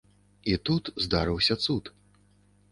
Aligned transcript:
І 0.53 0.55
тут 0.69 0.91
здарыўся 1.07 1.61
цуд. 1.67 1.95